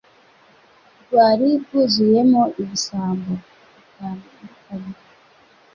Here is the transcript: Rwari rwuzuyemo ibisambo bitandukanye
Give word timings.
Rwari 1.03 1.49
rwuzuyemo 1.63 2.41
ibisambo 2.61 3.33
bitandukanye 3.73 4.93